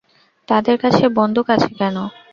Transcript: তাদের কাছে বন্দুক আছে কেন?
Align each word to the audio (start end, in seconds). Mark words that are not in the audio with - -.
তাদের 0.47 0.75
কাছে 0.83 1.03
বন্দুক 1.17 1.47
আছে 1.55 1.71
কেন? 1.79 1.95